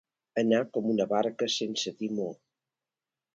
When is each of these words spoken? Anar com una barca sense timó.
Anar 0.41 0.61
com 0.77 0.87
una 0.93 1.07
barca 1.11 1.49
sense 1.57 1.93
timó. 2.01 2.27